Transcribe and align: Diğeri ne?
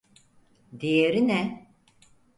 Diğeri 0.79 1.27
ne? 1.27 1.67